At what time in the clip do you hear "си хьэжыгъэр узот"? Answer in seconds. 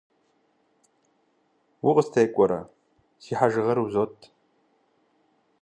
3.23-4.15